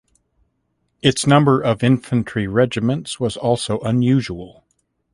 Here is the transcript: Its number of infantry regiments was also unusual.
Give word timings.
Its 1.03 1.27
number 1.27 1.61
of 1.61 1.83
infantry 1.83 2.47
regiments 2.47 3.19
was 3.19 3.37
also 3.37 3.79
unusual. 3.81 4.63